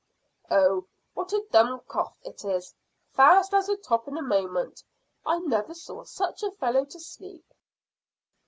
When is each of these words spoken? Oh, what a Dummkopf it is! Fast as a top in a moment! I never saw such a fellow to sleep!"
Oh, 0.49 0.87
what 1.13 1.31
a 1.31 1.45
Dummkopf 1.51 2.15
it 2.23 2.43
is! 2.43 2.73
Fast 3.11 3.53
as 3.53 3.69
a 3.69 3.77
top 3.77 4.07
in 4.07 4.17
a 4.17 4.23
moment! 4.23 4.81
I 5.27 5.37
never 5.37 5.75
saw 5.75 6.05
such 6.05 6.41
a 6.41 6.49
fellow 6.49 6.85
to 6.85 6.99
sleep!" 6.99 7.45